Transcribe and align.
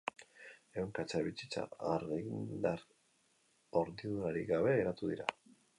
Ehunka 0.77 1.03
etxebizitza 1.07 1.65
argindar-hornidurarik 1.91 4.53
gabe 4.55 4.77
geratu 4.81 5.11
dira. 5.15 5.29